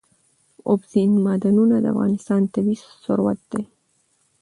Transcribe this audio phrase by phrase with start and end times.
[0.69, 3.63] اوبزین معدنونه د افغانستان طبعي ثروت دی.